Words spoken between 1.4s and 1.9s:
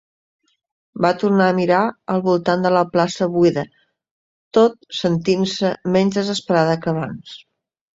a mirar